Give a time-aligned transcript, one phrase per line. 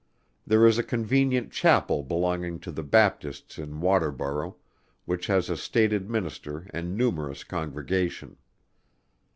[0.47, 4.55] There is a convenient Chapel belonging to the Baptists in Waterborough,
[5.05, 8.37] which has a stated minister and numerous congregation.